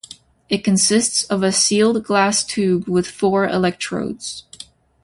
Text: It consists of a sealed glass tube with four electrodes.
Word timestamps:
It 0.49 0.63
consists 0.63 1.25
of 1.25 1.43
a 1.43 1.51
sealed 1.51 2.03
glass 2.03 2.43
tube 2.43 2.87
with 2.89 3.05
four 3.07 3.47
electrodes. 3.47 4.45